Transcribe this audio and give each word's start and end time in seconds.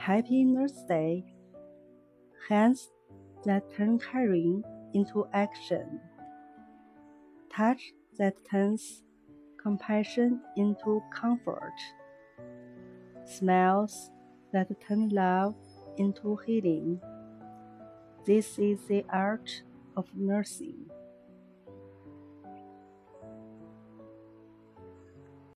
Happy 0.00 0.44
Nurse 0.44 0.82
Day. 0.88 1.22
Hands 2.48 2.88
that 3.44 3.70
turn 3.76 3.98
caring 3.98 4.64
into 4.94 5.26
action. 5.34 6.00
Touch 7.54 7.92
that 8.16 8.32
turns 8.50 9.02
compassion 9.62 10.40
into 10.56 11.02
comfort. 11.12 11.76
Smiles 13.26 14.10
that 14.54 14.68
turn 14.80 15.10
love 15.10 15.54
into 15.98 16.38
healing. 16.46 16.98
This 18.24 18.58
is 18.58 18.80
the 18.88 19.04
art 19.10 19.62
of 19.98 20.06
nursing. 20.16 20.88